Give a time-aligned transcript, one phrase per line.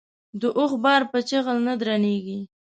[0.41, 2.39] د اوښ بار په چيغل نه درنېږي.